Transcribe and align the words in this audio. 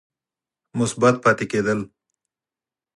مثبت 0.79 1.15
پاتې 1.23 1.45
کېد 1.51 1.67
ل 1.77 1.81